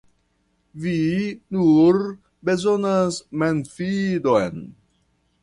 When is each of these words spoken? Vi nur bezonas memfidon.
Vi 0.85 0.93
nur 1.57 1.99
bezonas 2.49 3.21
memfidon. 3.43 4.61